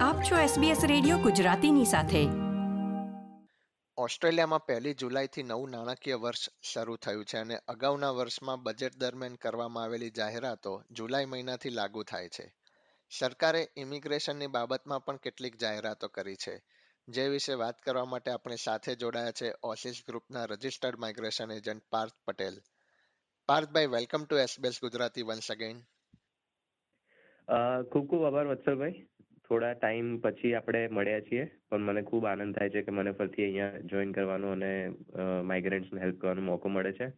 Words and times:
આપ 0.00 0.16
છો 0.16 0.36
SBS 0.36 0.86
radio 0.86 1.16
ગુજરાતીની 1.16 1.84
સાથે. 1.84 2.28
ઓસ્ટ્રેલિયામાં 3.96 4.66
પહેલી 4.66 4.94
જુલાઈથી 4.94 5.42
નવું 5.42 5.70
નાણાકીય 5.70 6.14
વર્ષ 6.14 6.48
શરૂ 6.62 6.96
થયું 6.96 7.24
છે 7.24 7.38
અને 7.38 7.58
અગાઉના 7.68 8.10
વર્ષમાં 8.10 8.62
બજેટ 8.62 8.96
દરમિયાન 8.96 9.34
કરવામાં 9.34 9.84
આવેલી 9.84 10.10
જાહેરાતો 10.10 10.82
જુલાઈ 10.90 11.24
મહિનાથી 11.24 11.70
લાગુ 11.70 12.02
થાય 12.02 12.28
છે. 12.28 12.54
સરકારે 13.18 13.68
ઇમિગ્રેશનની 13.76 14.46
બાબતમાં 14.46 15.04
પણ 15.04 15.16
કેટલીક 15.16 15.56
જાહેરાતો 15.56 16.08
કરી 16.08 16.34
છે. 16.34 16.62
જે 17.08 17.28
વિશે 17.28 17.54
વાત 17.54 17.78
કરવા 17.78 18.04
માટે 18.04 18.30
આપણે 18.30 18.56
સાથે 18.56 18.94
જોડાયા 18.94 19.30
છે 19.30 19.52
ઓસિસ 19.62 20.02
ગ્રુપના 20.08 20.44
registered 20.44 20.96
migration 20.96 21.50
agent 21.50 21.82
Parth 21.90 22.12
Patel. 22.26 22.58
Parthbhai 23.48 23.86
welcome 23.86 24.24
to 24.24 24.36
SBS 24.36 24.78
Gujarati 24.82 25.22
once 25.22 25.52
again 25.52 25.80
ખૂબ 27.92 28.06
ખૂબ 28.06 28.24
આભાર 28.24 28.46
વત્સલભાઈ. 28.46 29.06
થોડા 29.50 29.72
ટાઈમ 29.76 30.10
પછી 30.24 30.52
આપણે 30.56 30.82
મળ્યા 30.96 31.24
છીએ 31.28 31.46
પણ 31.68 31.86
મને 31.86 32.02
ખૂબ 32.10 32.26
આનંદ 32.32 32.58
થાય 32.58 32.74
છે 32.74 32.82
કે 32.86 32.96
મને 32.96 33.16
ફરીથી 33.18 33.46
અહીંયા 33.46 33.82
જોઈન 33.90 34.14
કરવાનો 34.18 34.52
અને 34.56 34.70
માઇગ્રન્ટ્સને 35.50 36.04
હેલ્પ 36.04 36.20
કરવાનો 36.20 36.46
મોકો 36.48 36.72
મળે 36.74 36.92
છે. 37.00 37.08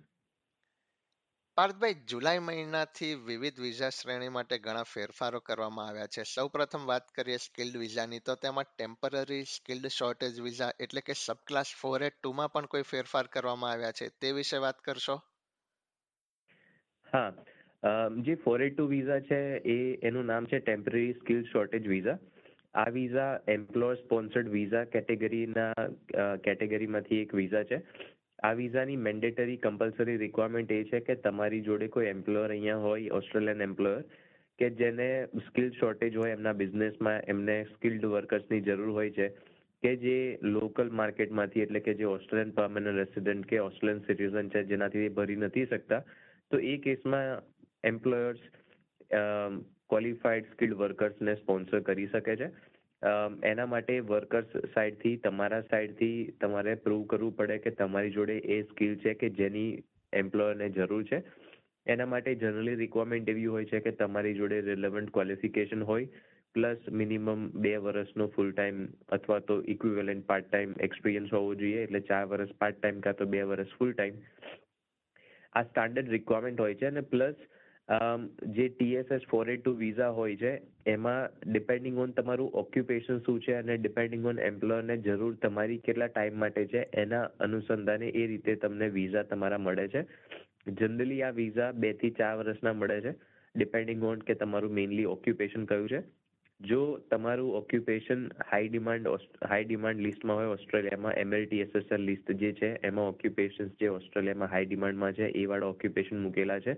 પાર્થભાઈ 1.57 1.97
જુલાઈ 2.11 2.43
મહિનાથી 2.45 3.11
વિવિધ 3.27 3.59
વિઝા 3.65 3.91
શ્રેણી 3.97 4.31
માટે 4.37 4.59
ઘણા 4.67 4.85
ફેરફારો 4.91 5.41
કરવામાં 5.49 5.89
આવ્યા 5.89 6.13
છે. 6.15 6.25
સૌપ્રથમ 6.31 6.87
વાત 6.91 7.13
કરીએ 7.19 7.39
સ્કિલ્ડ 7.47 7.77
વિઝાની 7.83 8.23
તો 8.29 8.37
તેમાં 8.45 8.71
ટેમ્પરરી 8.71 9.43
સ્કિલ્ડ 9.55 9.91
શોર્ટેજ 9.99 10.41
વિઝા 10.47 10.71
એટલે 10.81 11.05
કે 11.09 11.15
સબ 11.17 11.39
ક્લાસ 11.51 11.75
ફોર 11.81 12.07
એટ 12.09 12.19
ટુમાં 12.19 12.53
પણ 12.55 12.73
કોઈ 12.75 12.89
ફેરફાર 12.93 13.27
કરવામાં 13.35 13.73
આવ્યા 13.73 13.99
છે. 14.01 14.11
તે 14.21 14.33
વિશે 14.33 14.63
વાત 14.67 14.81
કરશો? 14.89 15.17
હા 17.07 17.31
જે 18.25 18.35
ફોર 18.35 18.69
ટુ 18.69 18.87
વિઝા 18.87 19.21
છે, 19.21 19.57
એ, 19.57 19.99
એનું 20.03 20.25
નામ 20.25 20.45
છે 20.45 20.59
ટેમ્પરરી 20.59 21.13
સ્કિલ 21.13 21.43
શોર્ટેજ 21.43 21.89
વિઝા. 21.89 22.19
આ 22.75 22.89
વિઝા 22.89 23.41
એમ્પ્લોયર 23.49 23.95
સ્પોન્સર્ડ 23.95 24.49
વિઝા 24.49 24.85
કેટેગરીના 24.85 25.73
કેટેગરીમાંથી 26.37 27.17
એક 27.17 27.35
વિઝા 27.35 27.63
છે. 27.63 27.83
આ 28.43 28.53
વિઝાની 28.53 28.97
મેન્ડેટરી 28.97 29.57
કમ્પલસરી 29.57 30.17
રિક્વાયરમેન્ટ 30.17 30.73
એ 30.73 30.85
છે 30.85 31.01
કે 31.01 31.15
તમારી 31.15 31.61
જોડે 31.61 31.89
કોઈ 31.89 32.07
એમ્પ્લોયર 32.07 32.51
અહીંયા 32.51 32.77
હોય, 32.77 33.09
ઓસ્ટ્રેલિયન 33.09 33.63
એમ્પ્લોયર, 33.63 34.05
કે 34.59 34.71
જેને 34.71 35.27
સ્કિલ 35.27 35.71
શોર્ટેજ 35.71 36.17
હોય 36.17 36.31
એમના 36.31 36.53
બિઝનેસમાં, 36.53 37.21
એમને 37.21 37.65
સ્કિલ્ડ 37.65 38.05
વર્કર્સની 38.05 38.61
જરૂર 38.61 38.91
હોય 38.91 39.11
છે, 39.11 39.29
કે 39.83 39.97
જે 39.97 40.39
લોકલ 40.43 40.91
માર્કેટમાંથી, 40.91 41.61
એટલે 41.61 41.81
કે 41.81 41.95
જે 41.95 42.05
ઓસ્ટ્રેલિયન 42.05 42.51
પર્મનન્ટ 42.51 42.99
રેસિડેન્ટ 42.99 43.47
કે 43.47 43.59
ઓસ્ટ્રેલિયન 43.59 43.99
સિટીઝન 43.99 44.49
છે, 44.49 44.65
જેનાથી 44.65 44.99
એ 44.99 45.09
ભરી 45.09 45.37
નથી 45.37 45.67
શકતા. 45.67 46.05
તો 46.51 46.59
એ 46.59 46.77
કેસમાં 46.77 47.43
એમ્પ્લોયર્સ 47.85 48.43
ક્વોલિફાઈડ 49.91 50.51
સ્કિલ્ડ 50.53 50.79
વર્કર્સને 50.83 51.35
સ્પોન્સર 51.37 51.81
કરી 51.89 52.11
શકે 52.13 52.37
છે. 52.43 52.49
એના 53.51 53.71
માટે 53.71 53.95
વર્કર્સ 54.11 54.53
સાઈડથી 54.75 55.15
તમારા 55.25 55.63
સાઈડથી 55.71 56.19
તમારે 56.43 56.75
પ્રૂવ 56.85 57.07
કરવું 57.13 57.39
પડે 57.39 57.63
કે 57.65 57.73
તમારી 57.81 58.15
જોડે 58.19 58.37
એ 58.57 58.59
સ્કિલ 58.65 58.99
છે 59.05 59.15
કે 59.23 59.31
જેની 59.41 59.71
એમ્પ્લોયરને 60.13 60.69
જરૂર 60.77 61.03
છે. 61.05 61.19
એના 61.87 62.11
માટે 62.11 62.35
જનરલી 62.43 62.79
રિક્વાયરમેન્ટ 62.81 63.33
એવી 63.33 63.49
હોય 63.55 63.71
છે 63.71 63.81
કે 63.87 63.93
તમારી 64.03 64.37
જોડે 64.41 64.61
રિલેવન્ટ 64.67 65.13
ક્વોલિફિકેશન 65.17 65.83
હોય 65.89 66.29
પ્લસ 66.55 66.89
મિનિમમ 67.01 67.45
બે 67.65 67.73
વર્ષનો 67.85 68.29
ફૂલ 68.35 68.51
ટાઈમ 68.53 68.81
અથવા 69.17 69.41
તો 69.49 69.55
ઇક્વિવેલન્ટ 69.75 70.27
પાર્ટ 70.27 70.47
ટાઈમ 70.49 70.75
એક્સપિરિયન્સ 70.87 71.33
હોવો 71.37 71.55
જોઈએ, 71.55 71.81
એટલે 71.85 72.01
ચાર 72.11 72.25
વર્ષ 72.33 72.59
પાર્ટ 72.61 72.79
ટાઈમ 72.79 73.01
કાં 73.07 73.19
તો 73.21 73.27
બે 73.35 73.41
વર્ષ 73.51 73.73
ફૂલ 73.79 73.95
ટાઈમ 73.95 74.21
આ 75.53 75.65
સ્ટાન્ડર્ડ 75.65 76.13
રિક્વાયરમેન્ટ 76.17 76.63
હોય 76.65 76.79
છે 76.83 76.91
અને 76.91 77.03
પ્લસ 77.15 77.39
જે 78.57 78.69
TSS 78.69 79.25
four 79.31 79.51
eight 79.51 79.57
two 79.57 79.73
visa 79.77 80.11
હોય 80.19 80.37
છે, 80.37 80.53
એમાં 80.87 81.31
ડિપેન્ડિંગ 81.47 81.99
ઓન 81.99 82.13
તમારું 82.13 82.55
ઓક્યુપેશન 82.55 83.19
શું 83.19 83.41
છે 83.41 83.55
અને 83.55 83.77
ડિપેન્ડિંગ 83.77 84.25
ઓન 84.27 84.39
એમ્પ્લોયરને 84.39 84.97
જરૂર 84.97 85.35
તમારી 85.43 85.79
કેટલા 85.79 86.07
ટાઈમ 86.07 86.39
માટે 86.39 86.65
છે, 86.67 86.87
એના 86.95 87.27
અનુસંધાને 87.41 88.09
એ 88.09 88.27
રીતે 88.27 88.55
તમને 88.55 88.89
વિઝા 88.89 89.23
તમારા 89.23 89.59
મળે 89.59 89.89
છે. 89.89 90.03
જનરલી 90.81 91.23
આ 91.23 91.31
વિઝા 91.31 91.73
બેથી 91.73 92.11
ચાર 92.11 92.33
વર્ષના 92.39 92.73
મળે 92.73 92.99
છે 93.01 93.13
ડિપેન્ડિંગ 93.55 94.03
ઓન 94.05 94.19
કે 94.19 94.35
તમારું 94.35 94.73
મેઇનલી 94.73 95.05
ઓક્યુપેશન 95.05 95.65
કયું 95.65 95.89
છે. 95.89 96.03
જો 96.61 96.81
તમારું 97.11 97.55
occupation 97.57 98.21
high 98.51 98.69
demand 98.69 99.09
high 99.51 99.65
demand 99.65 100.01
લિસ્ટમાં 100.01 100.37
હોય 100.37 100.57
ઓસ્ટ્રેલિયામાં 100.57 101.13
એમએલટીએસએસએલ 101.13 102.01
લિસ્ટ 102.01 102.33
જે 102.33 102.53
છે, 102.53 102.73
એમાં 102.83 103.09
ઓક્યુપેશન 103.09 103.71
જે 103.81 103.89
ઓસ્ટ્રેલિયામાં 103.89 104.49
હાઈ 104.49 104.67
ડિમાન્ડમાં 104.67 105.13
છે, 105.13 105.27
એ 105.27 105.47
વાળા 105.47 105.67
ઓક્યુપેશન 105.67 106.23
મૂકેલા 106.23 106.61
છે. 106.61 106.77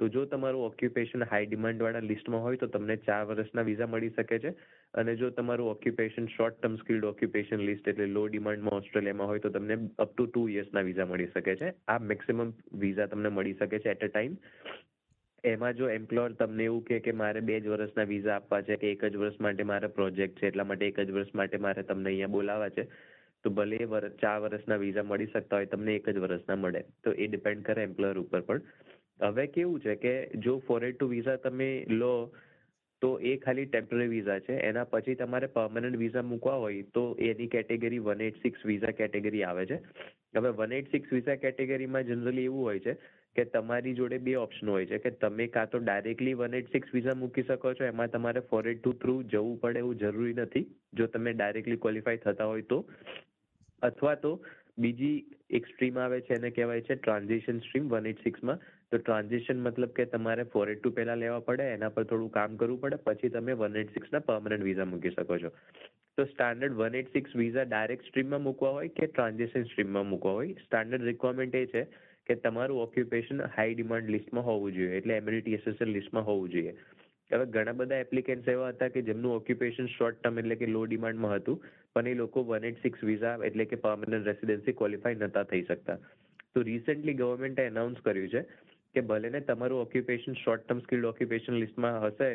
તો 0.00 0.08
જો 0.14 0.22
તમારું 0.30 0.64
ઓક્યુપેશન 0.68 1.24
હાઈ 1.32 1.48
ડિમાન્ડવાળા 1.50 2.06
લિસ્ટમાં 2.12 2.42
હોય 2.46 2.60
તો 2.62 2.68
તમને 2.76 2.96
ચાર 3.08 3.20
વર્ષના 3.26 3.66
વિઝા 3.68 3.90
મળી 3.92 4.14
શકે 4.16 4.38
છે. 4.38 4.54
અને 4.94 5.12
જો 5.16 5.30
તમારું 5.36 5.70
occupation 5.70 6.26
short 6.36 6.56
term 6.58 6.78
skilled 6.82 7.10
occupation 7.10 7.66
list 7.68 7.92
એટલે 7.92 8.08
લો 8.16 8.24
ડિમાન્ડમાં 8.28 8.80
ઓસ્ટ્રેલિયામાં 8.80 9.30
હોય 9.32 9.44
તો 9.44 9.52
તમને 9.58 9.78
અપ 9.98 10.16
ટુ 10.16 10.26
ટુ 10.26 10.48
યર્સના 10.56 10.86
વિઝા 10.88 11.08
મળી 11.12 11.30
શકે 11.34 11.54
છે. 11.62 11.70
આ 11.88 11.98
મેક્સિમમ 12.12 12.50
વિઝા 12.86 13.08
તમને 13.12 13.34
મળી 13.36 13.56
શકે 13.60 13.78
છે 13.78 13.94
એટ 13.94 14.04
અ 14.08 14.10
ટાઈમ 14.14 14.36
એમાં 15.44 15.76
જો 15.78 15.88
એમ્પ્લોયર 15.94 16.34
તમને 16.40 16.64
એવું 16.64 16.84
કહે 16.84 16.98
કે 17.06 17.12
મારે 17.22 17.40
બે 17.48 17.56
જ 17.60 17.72
વર્ષના 17.72 18.08
વિઝા 18.12 18.36
આપવા 18.36 18.62
છે 18.68 18.76
કે 18.82 18.92
એક 18.92 19.02
જ 19.06 19.16
વર્ષ 19.16 19.40
માટે 19.40 19.62
મારે 19.70 19.88
પ્રોજેક્ટ 19.98 20.38
છે, 20.38 20.46
એટલા 20.46 20.64
માટે 20.64 20.86
એક 20.86 21.00
જ 21.00 21.10
વર્ષ 21.10 21.34
માટે 21.34 21.56
મારે 21.66 21.82
તમને 21.82 22.08
અહીંયા 22.10 22.34
બોલાવવા 22.36 22.70
છે, 22.70 22.84
તો 23.44 23.50
ભલે 23.50 23.78
ચાર 24.22 24.38
વર્ષના 24.44 24.80
વિઝા 24.84 25.06
મળી 25.10 25.32
શકતા 25.34 25.56
હોય, 25.56 25.66
તમને 25.66 25.96
એક 25.96 26.08
જ 26.08 26.24
વર્ષના 26.24 26.56
મળે. 26.56 26.82
તો 27.04 27.12
એ 27.12 27.26
ડિપેન્ડ 27.26 27.66
કરે 27.66 27.82
એમ્પ્લોયર 27.82 28.22
ઉપર 28.24 28.40
પણ. 28.40 28.62
હવે 29.24 29.46
કેવું 29.58 29.84
છે 29.84 29.94
કે 29.96 30.14
જો 30.46 30.58
ફોરેન 30.66 30.96
ટુ 30.96 31.08
વિઝા 31.12 31.36
તમે 31.44 31.68
લો, 32.00 32.14
તો 33.02 33.10
એ 33.30 33.32
ખાલી 33.36 33.66
ટેમ્પરરી 33.66 34.10
વિઝા 34.12 34.38
છે. 34.46 34.54
એના 34.68 34.84
પછી 34.92 35.14
તમારે 35.14 35.48
પરમનન્ટ 35.56 35.98
વિઝા 36.02 36.22
મૂકવા 36.22 36.60
હોય, 36.64 36.84
તો 36.94 37.02
એની 37.30 37.50
category 37.54 37.98
one 37.98 38.24
eight 38.28 38.40
six 38.42 38.64
visa 38.64 38.94
category 39.00 39.44
આવે 39.44 39.66
છે. 39.66 39.78
હવે 40.36 40.50
વન 40.60 40.72
એટ 40.72 40.90
સિક્સ 40.90 41.12
વિઝા 41.12 41.36
કેટેગરીમાં 41.36 42.08
જનરલી 42.08 42.48
એવું 42.50 42.68
હોય 42.68 42.84
છે 42.86 42.96
કે 43.36 43.44
તમારી 43.44 43.94
જોડે 43.94 44.18
બે 44.18 44.36
ઓપ્શન 44.36 44.68
હોય 44.68 44.86
છે, 44.86 44.98
કે 44.98 45.10
તમે 45.10 45.46
કાં 45.48 45.70
તો 45.70 45.78
directly 45.78 46.34
one 46.34 46.54
eight 46.54 46.72
six 46.72 46.94
visa 46.94 47.14
મૂકી 47.14 47.42
શકો 47.42 47.74
છો, 47.74 47.84
એમાં 47.84 48.12
તમારે 48.16 48.44
ફોર 48.50 48.62
એટ 48.66 48.82
ટુ 48.82 48.92
થ્રુ 48.92 49.16
જવું 49.22 49.60
પડે 49.60 49.78
એવું 49.78 49.96
જરૂરી 49.96 50.34
નથી. 50.34 50.66
જો 50.94 51.06
તમે 51.06 51.32
ડાયરેક્ટલી 51.32 51.76
ક્વોલિફાય 51.76 52.16
થતા 52.16 52.44
હોય 52.44 52.62
તો. 52.62 52.80
અથવા 53.82 54.14
તો 54.14 54.32
બીજી 54.78 55.24
એક 55.50 55.66
સ્ટ્રીમ 55.66 55.98
આવે 55.98 56.20
છે, 56.20 56.34
એને 56.34 56.50
કહેવાય 56.50 56.80
છે 56.80 56.94
ટ્રાન્ઝિશન 56.94 57.60
સ્ટ્રીમ 57.66 57.88
વન 57.88 58.06
એટ 58.06 58.22
સિક્સમાં 58.22 58.64
તો 58.92 59.00
ટ્રાન્ઝિશન 59.00 59.60
મતલબ 59.66 59.92
કે 59.98 60.06
તમારે 60.12 60.44
ફોર 60.54 60.64
એટ 60.72 60.80
ટુ 60.80 60.94
પહેલાં 60.96 61.22
લેવા 61.24 61.42
પડે, 61.48 61.66
એના 61.76 61.92
પર 61.96 62.06
થોડું 62.10 62.32
કામ 62.38 62.56
કરવું 62.62 62.80
પડે, 62.82 63.02
પછી 63.06 63.34
તમે 63.36 63.58
વન 63.60 63.78
એટ 63.82 63.94
સિક્સના 63.96 64.24
પરમનન્ટ 64.28 64.66
વિઝા 64.68 64.88
મૂકી 64.94 65.14
શકો 65.16 65.38
છો. 65.44 65.52
તો 66.18 66.26
standard 66.32 66.80
one 66.80 66.98
eight 67.00 67.14
six 67.14 67.38
visa 67.42 67.68
direct 67.70 68.10
સ્ટ્રીમમાં 68.10 68.44
મૂકવા 68.48 68.74
હોય 68.78 68.96
કે 68.98 69.08
ટ્રાન્ઝિશન 69.12 69.70
સ્ટ્રીમમાં 69.70 70.10
મૂકવા 70.12 70.34
હોય? 70.40 70.58
સ્ટાન્ડર્ડ 70.66 71.08
રિક્વાયરમેન્ટ 71.10 71.56
એ 71.60 71.64
છે 71.72 71.86
કે 72.28 72.36
તમારું 72.44 72.82
ઓક્યુપેશન 72.82 73.46
હાઈ 73.56 73.74
ડિમાન્ડ 73.78 74.12
લિસ્ટમાં 74.16 74.46
હોવું 74.50 74.76
જોઈએ, 74.76 75.00
એટલે 75.00 75.16
એમ્યુનિટી 75.16 75.56
એસએસએલ 75.60 75.90
લિસ્ટમાં 75.96 76.28
હોવું 76.28 76.52
જોઈએ. 76.54 76.76
હવે 77.30 77.46
ઘણા 77.54 77.76
બધા 77.80 78.04
એપ્લિકેન્ટ્સ 78.04 78.52
એવા 78.52 78.70
હતા 78.72 78.90
કે 78.94 79.02
જેમનું 79.08 79.36
ઓક્યુપેશન 79.38 79.88
શોર્ટ 79.94 80.20
ટર્મ 80.20 80.38
એટલે 80.42 80.56
કે 80.60 80.66
લો 80.66 80.84
ડિમાન્ડમાં 80.86 81.34
હતું, 81.38 81.58
પણ 81.94 82.12
એ 82.12 82.14
લોકો 82.20 82.44
વન 82.50 82.68
એટ 82.70 82.84
સિક્સ 82.84 83.02
વિઝા 83.10 83.34
એટલે 83.48 83.66
કે 83.70 83.80
પરમનન્ટ 83.86 84.30
રેસિડેન્સી 84.30 84.76
ક્વોલિફાય 84.80 85.20
નહોતા 85.22 85.44
થઈ 85.52 85.64
શકતા. 85.70 85.98
તો 86.52 86.62
રિસેન્ટલી 86.68 87.16
ગવર્મેન્ટે 87.20 87.62
એનાઉન્સ 87.70 88.02
કર્યું 88.06 88.30
છે 88.34 88.42
કે 88.94 89.06
ભલે 89.12 89.30
ને 89.36 89.40
તમારું 89.48 89.84
occupation 89.86 90.36
short 90.42 90.66
term 90.66 90.82
skilled 90.84 91.10
occupation 91.12 91.60
લિસ્ટમાં 91.62 91.96
હશે, 92.04 92.28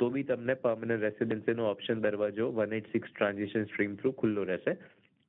તો 0.00 0.10
બી 0.16 0.26
તમને 0.28 0.54
પર્મનન્ટ 0.64 1.06
રેસિડેન્સીનો 1.06 1.70
ઓપ્શન 1.70 2.04
દરવાજો 2.04 2.50
one 2.58 2.76
eight 2.78 2.92
six 2.92 3.14
transaction 3.14 3.66
stream 3.70 3.96
through 4.00 4.12
ખુલ્લો 4.20 4.46
રહેશે. 4.50 4.76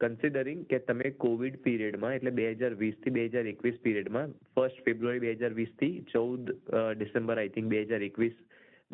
કન્સિડરિંગ 0.01 0.62
કે 0.72 0.78
તમે 0.88 1.09
કોવિડ 1.23 1.62
પીરિયડમાં 1.66 2.18
એટલે 2.18 2.31
બે 2.40 2.47
હજાર 2.59 2.73
વીસથી 2.81 3.13
બે 3.18 3.23
હજાર 3.29 3.46
એકવીસ 3.51 3.78
પીરિયડમાં 3.85 4.34
ફર્સ્ટ 4.56 4.84
ફેબ્રુઆરી 4.88 5.23
બે 5.25 5.31
હજાર 5.40 5.53
વીસથી 5.59 5.94
ચૌદ 6.13 6.51
ડિસેમ્બર 7.00 7.41
આઈ 7.44 7.53
થિંક 7.56 7.72
બે 7.73 7.84
હજાર 7.85 8.03
એકવીસ 8.09 8.35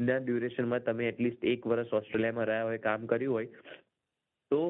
ના 0.09 0.19
ડ્યુરેશનમાં 0.25 0.85
તમે 0.85 1.07
એટલીસ્ટ 1.11 1.47
એક 1.53 1.65
વર્ષ 1.71 1.97
ઓસ્ટ્રેલિયામાં 1.99 2.47
રહ્યા 2.49 2.67
હોય, 2.69 2.85
કામ 2.87 3.07
કર્યું 3.11 3.33
હોય, 3.37 3.49
તો 4.51 4.61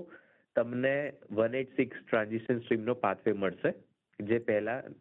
તમને 0.56 0.96
વન 1.38 1.58
એટ 1.60 1.76
સિક્સ 1.80 2.00
ટ્રાન્ઝેક્શન 2.06 2.64
સ્ટ્રીમનો 2.64 2.96
પાથવે 3.04 3.34
મળશે. 3.34 3.72
જે 4.20 4.40
પહેલાં 4.48 4.96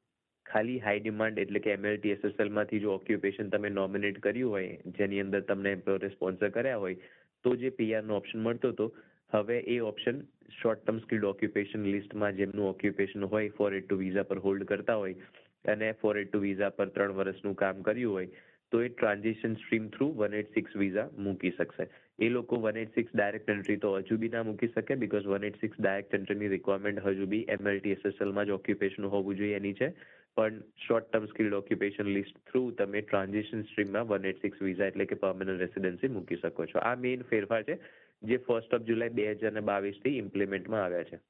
ખાલી 0.53 0.81
હાઈ 0.87 1.03
ડિમાન્ડ 1.05 1.41
એટલે 1.45 1.63
કે 1.67 1.77
એમએલટી 1.77 2.17
એસએસએલમાંથી 2.17 2.83
જો 2.87 2.97
ઓક્યુપેશન 2.99 3.53
તમે 3.55 3.71
નોમિનેટ 3.77 4.21
કર્યું 4.27 4.57
હોય, 4.57 4.75
જેની 4.99 5.23
અંદર 5.25 5.41
તમને 5.51 5.73
એમ્પ્લોયરે 5.79 6.11
સ્પોન્સર 6.17 6.51
કર્યા 6.59 6.83
હોય, 6.85 7.01
તો 7.45 7.57
જે 7.63 7.71
પીઆરનો 7.81 8.19
ઓપ્શન 8.21 8.45
મળતો 8.47 8.73
હતો. 8.75 8.89
હવે 9.33 9.57
એ 9.75 9.81
option 9.89 10.23
short 10.59 10.85
term 10.85 11.01
skilled 11.03 11.31
occupation 11.33 11.89
લિસ્ટમાં 11.95 12.39
જેમનું 12.39 12.69
ઓક્યુપેશન 12.69 13.27
હોય 13.35 13.57
ફોર 13.59 13.73
એટ 13.79 13.89
ટુ 13.89 14.01
વિઝા 14.05 14.29
પર 14.31 14.45
હોલ્ડ 14.47 14.69
કરતા 14.71 15.01
હોય, 15.03 15.33
અને 15.75 15.89
ફોર 16.03 16.15
એટ 16.23 16.31
ટુ 16.31 16.45
વિઝા 16.47 16.77
પર 16.79 16.89
ત્રણ 16.95 17.19
વર્ષનું 17.19 17.59
કામ 17.63 17.85
કર્યું 17.89 18.17
હોય, 18.17 18.47
તો 18.73 18.81
એ 18.87 18.89
transaction 18.91 19.55
stream 19.61 19.91
through 19.95 20.07
one 20.19 20.39
eight 20.41 20.55
six 20.57 20.79
visa 20.83 21.09
મૂકી 21.27 21.53
શકશે. 21.55 21.87
એ 22.19 22.29
લોકો 22.29 22.59
one 22.65 22.81
eight 22.83 22.97
six 22.99 23.15
direct 23.15 23.53
entry 23.55 23.81
તો 23.85 23.91
હજુ 23.99 24.19
બી 24.23 24.33
ના 24.35 24.43
મૂકી 24.49 24.71
શકે 24.75 24.99
because 25.05 25.29
one 25.33 25.47
eight 25.49 25.61
six 25.63 25.79
direct 25.79 26.17
એન્ટ્રીની 26.19 26.51
requirement 26.55 27.05
હજુ 27.07 27.29
બી 27.35 27.45
એમએલટી 27.57 27.95
એસએસએલમાં 27.99 28.51
જ 28.51 28.57
ઓક્યુપેશન 28.59 29.09
હોવું 29.15 29.39
જોઈએ 29.41 29.61
એની 29.61 29.79
છે. 29.81 29.89
પણ 30.37 30.61
short 30.61 31.13
term 31.13 31.27
skilled 31.27 31.55
occupation 31.55 32.05
list 32.05 32.51
through 32.51 32.71
તમે 32.71 33.01
ટ્રાન્ઝિશન 33.01 33.63
સ્ટ્રીમમાં 33.63 34.09
વન 34.09 34.27
એટ 34.27 34.43
સિક્સ 34.43 34.63
વિઝા 34.63 34.85
એટલે 34.85 35.05
કે 35.05 35.15
પરમનન્ટ 35.15 35.61
રેસિડેન્સી 35.61 36.09
મૂકી 36.09 36.37
શકો 36.37 36.67
છો. 36.67 36.79
આ 36.79 36.95
મેઇન 36.95 37.23
ફેરફાર 37.23 37.63
છે 37.63 37.79
જે 38.23 38.37
ફર્સ્ટ 38.37 38.75
ઓફ 38.75 38.81
જુલાઈ 38.81 39.09
બે 39.09 39.31
હજાર 39.33 39.53
ને 39.53 39.61
બાવીસથી 39.61 40.19
ઇમ્પ્લિમેન્ટમાં 40.19 40.85
આવ્યા 40.85 41.05
છે. 41.05 41.21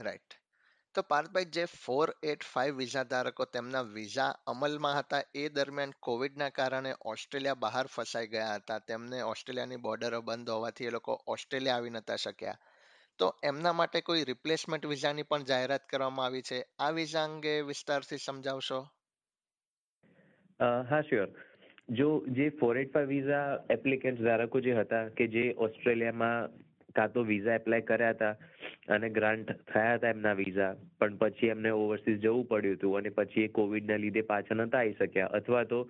રાઈટ 0.00 0.42
તો 0.94 1.02
પાર્થભાઈ, 1.02 1.44
જે 1.44 1.64
ફોર 1.64 2.14
એટ 2.22 2.42
ફાઇવ 2.42 2.76
વિઝા 2.76 3.02
ધારકો 3.02 3.44
તેમના 3.44 3.82
વિઝા 3.82 4.34
અમલમાં 4.46 4.98
હતા, 4.98 5.22
એ 5.34 5.48
દરમિયાન 5.48 5.92
કોવિડના 6.00 6.48
કારણે 6.48 6.94
ઓસ્ટ્રેલિયા 7.04 7.54
બહાર 7.54 7.86
ફસાઈ 7.86 8.28
ગયા 8.28 8.54
હતા. 8.54 8.78
તેમને 8.78 9.22
ઓસ્ટ્રેલિયાની 9.22 9.76
બોર્ડરો 9.76 10.20
બંધ 10.20 10.50
હોવાથી 10.50 10.84
એ 10.84 10.90
લોકો 10.90 11.22
ઓસ્ટ્રેલિયા 11.26 11.74
આવી 11.74 11.90
નતા 11.90 12.16
શક્યા. 12.16 12.58
તો 13.22 13.28
એમના 13.44 13.72
માટે 13.74 14.00
કોઈ 14.02 14.24
રિપ્લેસમેન્ટ 14.24 14.88
વિઝાની 14.88 15.26
પણ 15.26 15.46
જાહેરાત 15.46 15.84
કરવામાં 15.88 16.26
આવી 16.26 16.42
છે? 16.42 16.58
આ 16.78 16.90
વિઝા 16.92 17.24
અંગે 17.24 17.54
વિસ્તારથી 17.68 18.20
સમજાવશો? 18.20 18.78
હા 20.90 21.00
શ્યોર 21.02 21.28
જો 21.92 22.08
જે 22.32 22.48
four 22.58 22.74
eight 22.76 22.92
five 22.92 23.10
visa 23.10 23.46
applicant 23.70 24.22
ધારકો 24.22 24.62
જે 24.62 24.74
હતા 24.76 25.04
કે 25.12 25.28
જે 25.28 25.44
ઓસ્ટ્રેલિયામાં 25.66 26.58
કાં 26.96 27.12
તો 27.12 27.24
વિઝા 27.24 27.58
એપ્લાય 27.60 27.86
કર્યા 27.90 28.12
હતા 28.12 28.34
અને 28.88 29.08
ગ્રાન્ટ 29.10 29.52
થયા 29.66 29.94
હતા 29.96 30.10
એમના 30.10 30.34
વિઝા, 30.36 30.70
પણ 30.98 31.18
પછી 31.18 31.50
એમને 31.50 31.72
ઓવરસીઝ 31.74 32.20
જવું 32.20 32.46
પડ્યું 32.46 32.76
હતું 32.76 32.98
અને 32.98 33.10
પછી 33.12 33.44
એ 33.44 33.54
કોવિડના 33.58 33.98
લીધે 33.98 34.22
પાછા 34.24 34.58
નતા 34.58 34.82
આવી 34.82 34.98
શક્યા. 35.00 35.32
અથવા 35.32 35.64
તો 35.66 35.80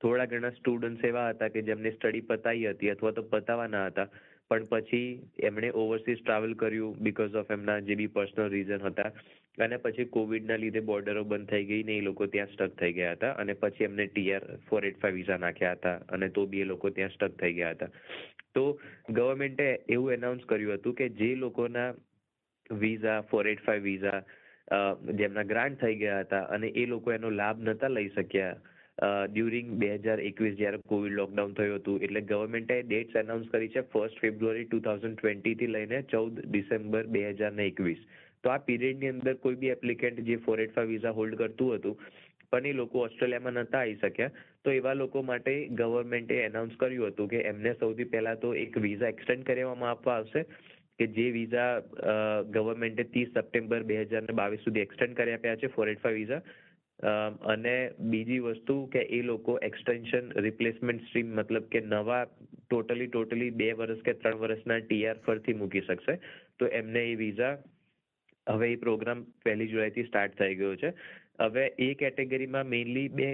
થોડા 0.00 0.26
ઘણા 0.26 0.52
સ્ટુડન્ટ્સ 0.52 1.04
એવા 1.04 1.28
હતા 1.30 1.50
કે 1.50 1.62
જેમને 1.62 1.92
સ્ટડી 1.92 2.26
પતાવી 2.28 2.68
હતી 2.68 2.90
અથવા 2.90 3.12
તો 3.12 3.22
પતાવવાના 3.30 3.86
હતા. 3.88 4.08
પણ 4.52 4.66
પછી 4.68 5.04
એમણે 5.42 5.70
ઓવરસીઝ 5.76 6.20
ટ્રાવેલ 6.20 6.54
કર્યું 6.56 6.96
બીકોઝ 7.00 7.36
ઓફ 7.36 7.52
એમના 7.52 7.78
જે 7.82 7.96
બી 7.96 8.10
પર્સનલ 8.10 8.50
રીઝન 8.50 8.84
હતા. 8.86 9.10
અને 9.58 9.78
પછી 9.78 10.06
કોવિડના 10.08 10.58
લીધે 10.58 10.82
બોર્ડરો 10.82 11.24
બંધ 11.26 11.48
થઈ 11.48 11.64
ગઈ 11.64 11.82
ને 11.82 11.96
એ 11.96 12.02
લોકો 12.02 12.26
ત્યાં 12.28 12.50
સ્ટક 12.50 12.76
થઈ 12.78 12.92
ગયા 12.92 13.14
હતા. 13.14 13.32
અને 13.36 13.54
પછી 13.56 13.84
એમને 13.84 14.06
TR 14.08 14.44
four 14.68 14.84
eight 14.84 15.00
five 15.00 15.16
visa 15.16 15.38
નાખ્યા 15.38 15.74
હતા 15.74 15.96
અને 16.08 16.28
તો 16.30 16.46
બી 16.46 16.62
એ 16.62 16.64
લોકો 16.66 16.90
ત્યાં 16.90 17.10
સ્ટક 17.10 17.38
થઈ 17.38 17.52
ગયા 17.54 17.74
હતા. 17.74 17.90
તો 18.54 18.64
ગવર્મેન્ટે 19.10 19.66
એવું 19.88 20.14
એનાઉન્સ 20.14 20.44
કર્યું 20.46 20.78
હતું 20.78 20.94
કે 20.94 21.08
જે 21.14 21.30
લોકોના 21.36 21.88
visa 22.70 23.22
four 23.24 23.46
eight 23.46 23.64
five 23.64 23.84
visa 23.84 24.20
જેમના 25.14 25.44
ગ્રાન્ટ 25.46 25.80
થઈ 25.80 25.96
ગયા 25.96 26.22
હતા 26.22 26.44
અને 26.50 26.72
એ 26.74 26.86
લોકો 26.86 27.12
એનો 27.12 27.30
લાભ 27.32 27.60
નહોતા 27.60 27.88
લઈ 27.90 28.10
શક્યા 28.10 28.56
ડ્યુરિંગ 28.98 29.68
બે 29.82 29.88
હજાર 29.98 30.18
એકવીસ 30.20 30.56
જ્યારે 30.58 30.80
કોવિડ 30.90 31.14
લોકડાઉન 31.18 31.54
થયું 31.58 31.78
હતું, 31.78 32.02
એટલે 32.06 32.20
ગવર્મેન્ટે 32.32 32.76
ડેટ્સ 32.88 33.20
એનાઉન્સ 33.20 33.48
કરી 33.52 33.70
છે 33.76 33.82
ફર્સ્ટ 33.92 34.20
ફેબ્રુઆરી 34.24 34.66
ટુ 34.66 34.80
થાઉઝન્ડ 34.88 35.16
ટ્વેન્ટીથી 35.18 35.70
લઈને 35.76 36.02
ચૌદ 36.12 36.42
ડિસેમ્બર 36.48 37.08
બે 37.14 37.22
હજાર 37.30 37.52
ને 37.60 37.66
એકવીસ. 37.70 38.02
તો 38.44 38.50
આ 38.50 38.58
પીરિયડની 38.68 39.12
અંદર 39.14 39.34
કોઈ 39.44 39.58
બી 39.62 39.72
એપ્લિકેન્ટ 39.76 40.20
જે 40.28 40.36
four 40.44 40.60
eight 40.64 40.74
five 40.76 40.92
visa 40.94 41.14
hold 41.18 41.38
કરતું 41.40 41.78
હતું, 41.78 41.96
પણ 42.52 42.68
એ 42.70 42.72
લોકો 42.80 43.04
ઓસ્ટ્રેલિયામાં 43.06 43.56
નહોતા 43.58 43.80
આવી 43.82 43.98
શક્યા, 44.02 44.34
તો 44.64 44.76
એવા 44.78 44.94
લોકો 45.02 45.22
માટે 45.30 45.54
ગવર્મેન્ટે 45.80 46.42
એનાઉન્સ 46.48 46.76
કર્યું 46.82 47.12
હતું 47.12 47.30
કે 47.32 47.42
એમને 47.52 47.72
સૌથી 47.80 48.10
પહેલા 48.14 48.36
તો 48.44 48.52
એક 48.64 48.76
વિઝા 48.86 49.12
એક્સટેન્ડ 49.14 49.46
કરવામાં 49.48 49.92
આપવા 49.92 50.16
આવશે, 50.18 50.44
કે 50.98 51.06
જે 51.16 51.26
વિઝા 51.38 51.70
ગવર્મેન્ટે 52.56 53.08
ત્રીસ 53.14 53.32
સપ્ટેમ્બર 53.32 53.86
બે 53.92 53.96
હજાર 54.02 54.22
ને 54.28 54.36
બાવીસ 54.42 54.68
સુધી 54.68 54.84
એક્સટેન્ડ 54.88 55.16
કરી 55.20 55.38
આપ્યા 55.38 55.60
છે 55.62 55.72
ફોર 55.76 55.88
એટ 55.94 56.04
ફાઇવ 56.04 56.20
વિઝા 56.20 56.42
અને 57.02 57.74
બીજી 58.12 58.38
વસ્તુ 58.38 58.74
કે 58.86 59.00
એ 59.18 59.22
લોકો 59.22 59.58
એક્સટેન્શન 59.62 60.30
રિપ્લેસમેન્ટ 60.46 61.04
સ્ટ્રીમ 61.06 61.34
મતલબ 61.34 61.68
કે 61.68 61.80
નવા 61.80 62.22
ટોટલી 62.70 63.06
ટોટલી 63.06 63.50
બે 63.50 63.72
વર્ષ 63.72 64.04
કે 64.06 64.14
ત્રણ 64.14 64.38
વર્ષના 64.38 64.80
ટીઆર 64.80 65.18
પરથી 65.24 65.54
મૂકી 65.54 65.80
શકશે. 65.80 66.18
તો 66.58 66.66
એમને 66.66 67.02
એ 67.12 67.14
વિઝા 67.14 67.56
હવે 68.46 68.72
એ 68.72 68.76
પ્રોગ્રામ 68.76 69.26
પહેલી 69.44 69.68
જુલાઈથી 69.68 70.06
સ્ટાર્ટ 70.06 70.38
થઈ 70.38 70.54
ગયો 70.54 70.76
છે. 70.76 70.92
હવે 71.40 71.66
એ 71.78 71.94
કેટેગરીમાં 71.94 72.66
મેઇનલી 72.66 73.08
બે 73.08 73.28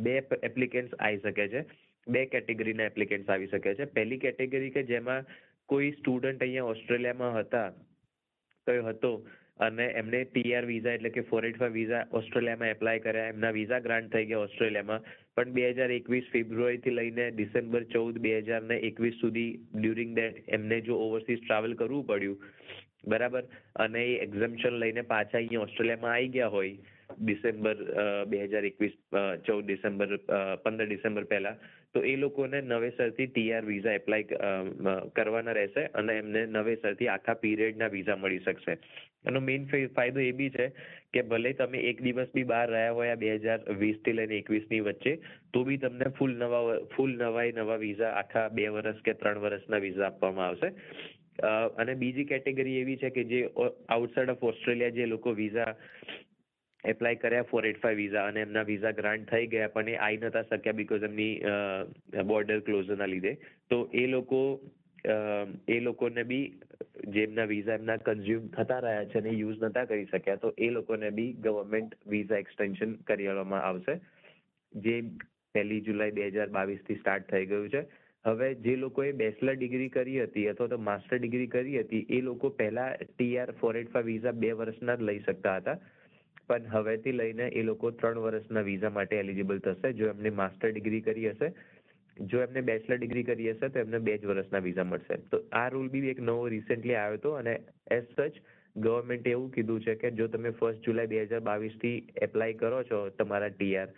બે 0.00 0.16
એપ્લિકેન્ટ્સ 0.42 0.94
આવી 0.98 1.20
શકે 1.20 1.48
છે. 1.48 1.64
બે 2.06 2.26
કેટેગરીના 2.26 2.90
એપ્લિકેન્ટ્સ 2.92 3.30
આવી 3.30 3.52
શકે 3.52 3.74
છે. 3.74 3.84
પહેલી 3.86 4.18
કેટેગરી 4.18 4.70
કે 4.70 4.82
જેમાં 4.82 5.24
કોઈ 5.68 5.92
સ્ટુડન્ટ 5.92 6.42
અહીંયા 6.42 6.72
ઓસ્ટ્રેલિયામાં 6.74 7.40
હતા 7.40 7.68
કયો 8.66 8.84
હતો 8.88 9.12
અને 9.60 9.84
એમને 9.84 10.24
પીઆર 10.24 10.64
વિઝા 10.64 10.90
એટલે 10.90 11.10
કે 11.10 11.20
ફોર 11.20 11.46
એટ 11.46 11.58
ફાઈવ 11.58 11.72
વિઝા 11.72 12.06
ઓસ્ટ્રેલિયામાં 12.12 12.68
એપ્લાય 12.68 12.98
કર્યા. 12.98 13.26
એમના 13.26 13.50
વિઝા 13.50 13.78
ગ્રાન્ટ 13.78 14.12
થઈ 14.12 14.26
ગયા 14.26 14.38
ઓસ્ટ્રેલિયામાં. 14.38 15.04
પણ 15.36 15.50
બે 15.50 15.70
હજાર 15.70 15.90
એકવીસ 15.90 16.24
ફેબ્રુઆરીથી 16.32 16.90
લઈને 16.90 17.30
ડિસેમ્બર 17.30 17.82
ચૌદ 17.82 18.18
બે 18.18 18.38
હજાર 18.38 18.62
ને 18.62 18.76
એકવીસ 18.76 19.14
સુધી 19.20 19.58
ડ્યુરિંગ 19.74 20.14
દેટ 20.14 20.48
એમને 20.48 20.80
જો 20.80 20.96
ઓવરસીઝ 20.96 21.38
ટ્રાવેલ 21.40 21.74
કરવું 21.74 22.06
પડ્યું. 22.06 22.42
બરાબર? 23.08 23.42
અને 23.76 24.04
એ 24.04 24.18
એક્ઝમ્પશન 24.18 24.70
લઈને 24.70 25.00
પાછા 25.00 25.38
અહીંયા 25.38 25.60
ઓસ્ટ્રેલિયામાં 25.60 26.12
આવી 26.12 26.28
ગયા 26.28 26.46
હોય. 26.46 26.78
ડિસેમ્બર 27.18 27.78
બે 28.30 28.42
હજાર 28.42 28.66
એકવીસ 28.68 28.94
ચૌદ 29.46 29.64
ડિસેમ્બર 29.64 30.12
પંદર 30.64 30.86
ડિસેમ્બર 30.90 31.24
પહેલા, 31.30 31.56
તો 31.94 32.02
એ 32.02 32.14
લોકોને 32.16 32.60
નવેસરથી 32.62 33.28
ટીઆર 33.30 33.64
વિઝા 33.70 33.96
એપ્લાય 34.00 34.24
કરવાના 35.16 35.56
રહેશે 35.58 35.88
અને 35.94 36.18
એમને 36.18 36.44
નવેસરથી 36.56 37.10
આખા 37.14 37.40
પીરિયડના 37.42 37.90
વિઝા 37.96 38.18
મળી 38.18 38.44
શકશે. 38.44 38.78
એનો 39.28 39.40
મેઇન 39.40 39.66
ફાયદો 39.70 40.20
એ 40.20 40.32
બી 40.38 40.50
છે 40.56 40.66
કે 41.14 41.22
ભલે 41.30 41.54
તમે 41.54 41.80
એક 41.90 42.04
દિવસ 42.06 42.30
બી 42.34 42.48
બહાર 42.52 42.68
રહ્યા 42.68 42.96
હોય 42.98 43.16
બે 43.16 43.34
હજાર 43.38 43.60
વીસથી 43.82 44.16
લઈને 44.18 44.36
એકવીસની 44.40 44.84
વચ્ચે, 44.88 45.12
તો 45.52 45.64
બી 45.64 45.80
તમને 45.84 46.12
ફૂલ 46.18 46.38
નવા 46.42 46.78
ફૂલ 46.94 47.12
નવાઈ 47.20 47.56
નવા 47.58 47.82
વિઝા 47.86 48.14
આખા 48.22 48.48
બે 48.58 48.70
વર્ષ 48.76 49.04
કે 49.06 49.18
ત્રણ 49.20 49.44
વર્ષના 49.44 49.84
વિઝા 49.86 50.08
આપવામાં 50.08 50.48
આવશે. 50.48 50.72
અને 51.82 51.94
બીજી 52.00 52.28
કેટેગરી 52.30 52.76
એવી 52.80 52.98
છે 52.98 53.10
કે 53.10 53.22
જે 53.30 53.38
આઉટસાઇડ 53.88 54.30
ઓફ 54.34 54.44
ઓસ્ટ્રેલિયા 54.50 54.96
જે 54.98 55.06
લોકો 55.06 55.32
વિઝા 55.34 55.72
એપ્લાય 56.92 57.20
કર્યા 57.22 57.48
ફોર 57.50 57.64
એટ 57.70 57.82
ફાઈવ 57.82 58.00
વિઝા 58.02 58.24
અને 58.30 58.40
એમના 58.44 58.64
વિઝા 58.70 58.94
ગ્રાન્ટ 59.00 59.28
થઈ 59.32 59.50
ગયા, 59.52 59.72
પણ 59.74 59.90
એ 59.92 59.98
આવી 59.98 60.22
નતા 60.22 60.44
શક્યા 60.50 60.80
બિકોઝ 60.80 61.06
એમની 61.10 61.32
બોર્ડર 62.30 62.60
ક્લોઝના 62.68 63.12
લીધે. 63.12 63.32
તો 63.70 63.78
એ 64.02 64.06
લોકો 64.14 64.40
એ 65.68 65.80
લોકોને 65.80 66.22
બી 66.28 66.44
જેમના 67.16 67.48
વિઝા 67.48 67.74
એમના 67.80 67.98
કન્ઝ્યુમ 68.04 68.44
થતા 68.52 68.80
રહ્યા 68.84 69.08
છે 69.12 69.18
અને 69.22 69.32
યુઝ 69.40 69.58
નતા 69.64 69.86
કરી 69.90 70.06
શક્યા, 70.12 70.42
તો 70.44 70.52
એ 70.58 70.70
લોકોને 70.76 71.10
બી 71.18 71.32
ગવર્મેન્ટ 71.46 71.98
વિઝા 72.14 72.40
એક્સટેન્શન 72.44 72.94
કરી 73.10 73.28
આપવામાં 73.32 73.66
આવશે, 73.66 73.98
જે 74.72 74.94
પહેલી 75.54 75.82
જુલાઈ 75.88 76.16
બે 76.20 76.30
હજાર 76.30 76.48
બાવીસથી 76.56 76.98
સ્ટાર્ટ 77.00 77.28
થઈ 77.32 77.50
ગયું 77.50 77.68
છે. 77.74 77.82
હવે 78.24 78.48
જે 78.64 78.74
લોકોએ 78.76 79.10
બેચલર 79.20 79.56
ડિગ્રી 79.56 79.90
કરી 79.96 80.20
હતી 80.22 80.46
અથવા 80.52 80.70
તો 80.72 80.78
માસ્ટર 80.86 81.18
ડિગ્રી 81.18 81.50
કરી 81.54 81.82
હતી, 81.82 82.06
એ 82.16 82.20
લોકો 82.28 82.50
પહેલા 82.60 82.88
TR 83.02 83.52
four 83.60 83.76
eight 83.80 83.92
five 83.92 84.10
visa 84.12 84.34
બે 84.44 84.54
વર્ષના 84.60 84.96
જ 84.96 85.08
લઈ 85.10 85.22
શકતા 85.26 85.56
હતા. 85.58 85.76
પણ 86.48 86.72
હવેથી 86.74 87.14
લઈને 87.20 87.46
એ 87.60 87.62
લોકો 87.68 87.90
ત્રણ 88.00 88.24
વર્ષના 88.26 88.64
વિઝા 88.70 88.92
માટે 88.98 89.14
એલિજિબલ 89.22 89.62
થશે. 89.66 89.92
જો 90.00 90.10
એમને 90.14 90.30
માસ્ટર 90.40 90.72
ડિગ્રી 90.72 91.02
કરી 91.08 91.30
હશે, 91.32 91.48
જો 92.16 92.42
એમને 92.46 92.62
બેચલર 92.70 92.98
ડિગ્રી 92.98 93.26
કરી 93.30 93.52
હશે, 93.52 93.68
તો 93.68 93.84
એમને 93.84 94.00
બે 94.08 94.18
જ 94.18 94.32
વર્ષના 94.32 94.64
વિઝા 94.66 94.88
મળશે. 94.90 95.20
તો 95.30 95.42
આ 95.62 95.68
રૂલ 95.74 95.88
બી 95.94 96.10
એક 96.14 96.20
નવો 96.28 96.48
રિસેન્ટલી 96.56 96.98
આવ્યો 97.02 97.20
હતો 97.20 97.36
અને 97.42 97.54
એઝ 97.98 98.10
સચ 98.16 98.44
ગવર્મેન્ટે 98.76 99.30
એવું 99.34 99.50
કીધું 99.54 99.84
છે 99.84 99.94
કે 100.02 100.10
જો 100.20 100.26
તમે 100.28 100.50
ફર્સ્ટ 100.60 100.88
જુલાઈ 100.88 101.12
બે 101.12 101.26
હજાર 101.26 101.42
બાવીસથી 101.50 101.96
એપ્લાય 102.26 102.58
કરો 102.62 102.80
છો 102.88 102.98
તમારા 103.20 103.52
ટીઆર 103.54 103.88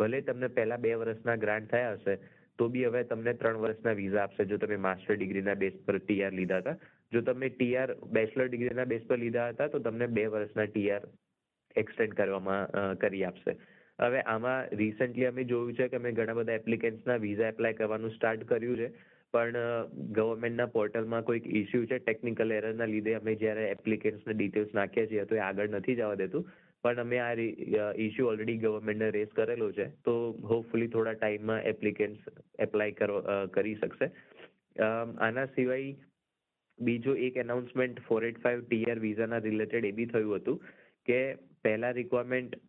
ભલે 0.00 0.20
તમને 0.28 0.48
પહેલા 0.58 0.82
બે 0.84 0.92
વર્ષના 1.00 1.40
ગ્રાન્ટ 1.44 1.70
થયા 1.72 1.96
હશે, 1.96 2.14
તો 2.58 2.68
બી 2.68 2.84
હવે 2.88 3.02
તમને 3.10 3.32
ત્રણ 3.40 3.62
વર્ષના 3.64 3.98
વિઝા 4.00 4.24
આપશે 4.24 4.46
જો 4.50 4.58
તમે 4.62 4.78
માસ્ટર 4.86 5.16
ડિગ્રીના 5.16 5.58
બેઝ 5.62 5.78
પર 5.86 5.98
ટીઆર 6.04 6.32
લીધા 6.38 6.60
હતા. 6.62 6.76
જો 7.12 7.20
તમે 7.28 7.48
ટીઆર 7.56 7.90
બેચલર 8.16 8.48
ડિગ્રીના 8.48 8.88
બેઝ 8.92 9.04
પર 9.08 9.18
લીધા 9.24 9.48
હતા, 9.52 9.68
તો 9.68 9.78
તમને 9.86 10.08
બે 10.18 10.24
વર્ષના 10.34 10.68
ટીઆર 10.70 11.02
એક્સટેન્ડ 11.76 12.18
કરવામાં 12.18 12.98
કરી 13.02 13.24
આપશે. 13.28 13.52
હવે 13.98 14.20
આમાં 14.32 14.70
રિસન્ટલી 14.80 15.30
અમે 15.30 15.42
જોયું 15.50 15.76
છે 15.78 15.88
કે 15.88 15.98
અમે 16.00 16.12
ઘણા 16.18 16.38
બધા 16.38 16.60
એપ્લિકેન્ટ્સના 16.60 17.22
વિઝા 17.24 17.52
એપ્લાય 17.52 17.78
કરવાનું 17.80 18.14
સ્ટાર્ટ 18.16 18.44
કર્યું 18.50 18.80
છે, 18.80 18.88
પણ 19.34 19.56
ગવર્મેન્ટના 20.16 20.72
પોર્ટલમાં 20.74 21.26
કોઈક 21.28 21.46
ઇસ્યુ 21.60 21.86
છે 21.90 21.98
ટેકનિકલ 22.00 22.54
એરરના 22.58 22.90
લીધે 22.92 23.14
અમે 23.20 23.32
જ્યારે 23.42 23.70
એપ્લિકેન્ટ્સને 23.76 24.36
ડિટેલ્સ 24.36 24.76
નાખીએ 24.78 25.06
છીએ 25.12 25.24
તો 25.30 25.38
એ 25.38 25.42
આગળ 25.46 25.74
નથી 25.78 25.96
જવા 26.00 26.20
દેતું. 26.22 26.44
પણ 26.84 27.00
અમે 27.04 27.18
આ 27.24 27.88
ઇસ્યુ 28.06 28.28
ઓલરેડી 28.30 28.60
ગવર્મેન્ટને 28.64 29.08
રેસ 29.16 29.34
કરેલો 29.36 29.68
છે, 29.72 29.86
તો 30.04 30.12
હોપફુલી 30.50 30.92
થોડા 30.94 31.16
ટાઈમમાં 31.18 31.66
એપ્લિકેન્ટ્સ 31.72 32.22
એપ્લાય 32.58 33.10
કરી 33.56 33.76
શકશે. 33.80 34.08
આના 34.76 35.48
સિવાય 35.56 35.94
બીજો 36.78 37.12
એક 37.26 37.36
announcement 37.42 38.04
four 38.06 38.22
eight 38.28 38.38
five 38.44 38.62
TR 38.64 38.98
વિઝાના 39.04 39.44
related 39.46 39.88
એ 39.90 39.96
બી 39.98 40.08
થયું 40.12 40.40
હતું. 40.40 40.58
કે 41.06 41.22
પહેલા 41.64 41.96
રિક્વાયરમેન્ટ 42.00 42.60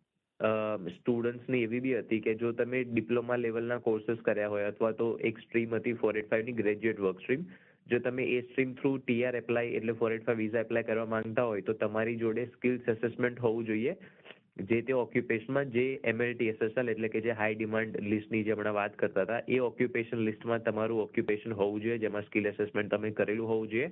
સ્ટુડન્ટ્સની 0.94 1.62
એવી 1.66 1.80
બી 1.80 1.98
હતી 1.98 2.22
કે 2.24 2.34
જો 2.40 2.52
તમે 2.52 2.80
ડિપ્લોમા 2.88 3.42
લેવલના 3.42 3.84
કોર્सेस 3.84 4.24
કર્યા 4.24 4.50
હોય 4.54 4.72
અથવા 4.72 4.92
તો 5.02 5.06
એક 5.30 5.38
સ્ટ્રીમ 5.44 5.78
હતી 5.78 6.00
ફોર 6.02 6.18
એટ 6.22 6.28
ફાઈવની 6.32 6.58
ગ્રેજ્યુએટ 6.62 7.02
વર્ક 7.06 7.22
સ્ટ્રીમ 7.22 7.46
જો 7.86 8.00
તમે 8.04 8.24
એ 8.34 8.40
સ્ટ્રીમ 8.42 8.74
થ્રુ 8.80 8.92
ટીઆર 8.98 9.38
એપ્લાય 9.40 9.76
એટલે 9.78 9.94
four 10.00 10.10
eight 10.12 10.26
five 10.26 10.42
visa 10.42 10.64
apply 10.66 10.88
કરવા 10.90 11.10
માંગતા 11.14 11.46
હોય 11.50 11.66
તો 11.68 11.74
તમારી 11.82 12.16
જોડે 12.22 12.46
સ્કિલ્સ 12.54 12.88
એસેસમેન્ટ 12.94 13.42
હોવું 13.46 13.68
જોઈએ, 13.70 13.94
જે 14.70 14.78
તે 14.88 14.94
ઓક્યુપેશનમાં 14.94 15.72
જે 15.76 15.84
એમએલટી 16.12 16.50
એસએસએલ 16.54 16.92
એટલે 16.92 17.08
કે 17.14 17.22
જે 17.26 17.38
હાઈ 17.40 17.56
ડિમાન્ડ 17.60 18.00
લિસ્ટની 18.12 18.42
જે 18.48 18.56
હમણાં 18.56 18.76
વાત 18.80 18.96
કરતા 19.02 19.24
હતા, 19.26 19.40
એ 19.48 19.60
ઓક્યુપેશન 19.68 20.24
લિસ્ટમાં 20.28 20.66
તમારું 20.68 21.04
ઓક્યુપેશન 21.06 21.56
હોવું 21.60 21.82
જોઈએ, 21.84 21.98
જેમાં 22.04 22.26
સ્કિલ 22.28 22.50
એસેસમેન્ટ 22.52 22.94
તમે 22.94 23.12
કરેલું 23.20 23.50
હોવું 23.52 23.72
જોઈએ. 23.74 23.90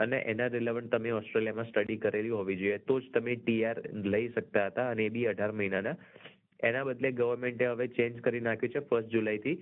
અને 0.00 0.18
એના 0.32 0.48
રિલેવન્ટ 0.48 0.90
તમે 0.94 1.12
ઓસ્ટ્રેલિયામાં 1.12 1.70
સ્ટડી 1.70 2.00
કરેલી 2.04 2.36
હોવી 2.38 2.58
જોઈએ. 2.62 2.78
તો 2.88 3.00
જ 3.00 3.12
તમે 3.14 3.36
ટીઆર 3.36 3.78
લઈ 4.12 4.28
શકતા 4.28 4.66
હતા 4.66 4.88
અને 4.94 5.06
એ 5.06 5.14
બી 5.16 5.26
અઢાર 5.26 5.52
મહિનાના. 5.52 5.96
એના 6.62 6.84
બદલે 6.84 7.12
ગવર્મેન્ટે 7.12 7.66
હવે 7.66 7.86
ચેન્જ 7.98 8.20
કરી 8.20 8.40
નાખ્યું 8.40 8.74
છે 8.74 8.86
ફર્સ્ટ 8.88 9.12
જુલાઈથી 9.12 9.56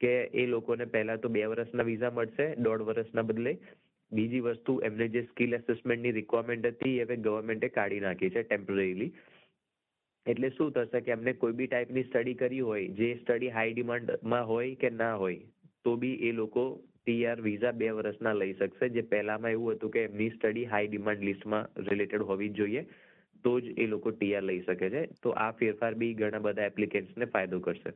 કે 0.00 0.14
એ 0.42 0.46
લોકોને 0.46 0.86
પહેલા 0.86 1.16
તો 1.16 1.28
બે 1.28 1.46
વર્ષના 1.46 1.88
વિઝા 1.90 2.10
મળશે, 2.10 2.46
દોઢ 2.58 2.84
વર્ષના 2.90 3.22
બદલે. 3.22 3.52
બીજી 4.12 4.40
વસ્તુ, 4.40 4.74
એમને 4.80 5.08
જે 5.08 5.22
સ્કિલ 5.22 5.52
એસેસમેન્ટની 5.52 6.14
રિક્વાયરમેન્ટ 6.18 6.66
હતી 6.66 6.94
એ 6.98 7.04
હવે 7.04 7.16
ગવર્મેન્ટે 7.24 7.68
કાઢી 7.68 8.04
નાખી 8.04 8.30
છે 8.30 8.42
ટેમ્પરરીલી 8.42 9.10
એટલે 10.26 10.48
શું 10.50 10.70
થશે 10.72 11.00
કે 11.00 11.12
એમને 11.12 11.32
કોઈ 11.32 11.56
બી 11.58 11.66
ટાઈપની 11.66 12.06
સ્ટડી 12.06 12.34
કરી 12.34 12.60
હોય, 12.60 12.88
જે 12.98 13.08
સ્ટડી 13.22 13.52
હાઈ 13.56 13.74
ડિમાન્ડમાં 13.74 14.46
હોય 14.46 14.78
કે 14.82 14.90
ના 14.92 15.14
હોય, 15.14 15.42
તો 15.84 15.96
બી 15.96 16.16
એ 16.28 16.32
લોકો 16.32 16.64
ટીઆર 17.08 17.36
વિઝા 17.40 17.74
બે 17.82 17.90
વર્ષના 17.98 18.38
લઈ 18.38 18.54
શકશે. 18.54 18.88
જે 18.88 19.06
પહેલામાં 19.12 19.58
એવું 19.58 19.76
હતું 19.76 19.94
કે 19.94 20.06
એમની 20.08 20.30
સ્ટડી 20.30 20.66
હાઈ 20.72 20.88
ડિમાન્ડ 20.88 21.28
લિસ્ટમાં 21.28 21.86
રિલેટેડ 21.86 22.26
હોવી 22.32 22.48
જોઈએ 22.58 22.82
તો 23.44 23.54
જ 23.60 23.72
એ 23.78 23.86
લોકો 23.86 24.10
ટીઆર 24.10 24.42
લઈ 24.42 24.60
શકે 24.66 24.90
છે. 24.90 25.06
તો 25.22 25.32
આ 25.46 25.50
ફેરફાર 25.62 25.94
બી 25.94 26.14
ઘણા 26.14 26.44
બધા 26.46 26.70
એપ્લિકેન્ટ્સને 26.72 27.28
ફાયદો 27.34 27.60
કરશે. 27.60 27.92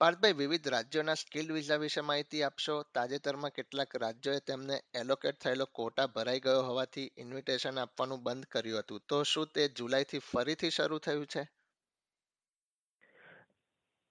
પાર્થભાઈ 0.00 0.36
વિવિધ 0.38 0.68
રાજ્યોના 0.68 1.14
સ્કિલ 1.14 1.52
વિઝા 1.52 1.76
વિશે 1.76 2.02
માહિતી 2.08 2.42
આપશો? 2.42 2.74
તાજેતરમાં 2.94 3.52
કેટલાક 3.58 3.96
રાજ્યોએ 3.96 4.40
તેમને 4.46 4.78
એલોકેટ 5.02 5.38
થયેલો 5.44 5.66
કોટા 5.72 6.06
ભરાઈ 6.06 6.40
ગયો 6.40 6.62
હોવાથી 6.62 7.04
ઇન્વિટેશન 7.18 7.78
આપવાનું 7.78 8.22
બંધ 8.22 8.48
કર્યું 8.52 8.80
હતું. 8.80 9.04
તો 9.08 9.22
શું 9.32 9.52
તે 9.54 9.68
જુલાઈથી 9.78 10.22
ફરીથી 10.30 10.70
શરૂ 10.70 10.98
થયું 10.98 11.26
છે? 11.26 11.44